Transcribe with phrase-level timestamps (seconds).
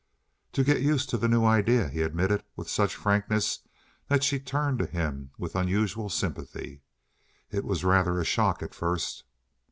[0.53, 3.59] "To get used to the new idea," he admitted with such frankness
[4.07, 6.81] that she turned to him with unusual sympathy.
[7.51, 9.25] "It was rather a shock at first."